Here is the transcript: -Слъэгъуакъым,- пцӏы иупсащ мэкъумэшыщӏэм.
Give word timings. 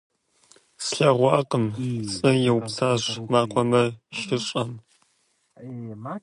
-Слъэгъуакъым,- 0.85 1.65
пцӏы 1.73 2.31
иупсащ 2.49 3.03
мэкъумэшыщӏэм. 3.31 4.71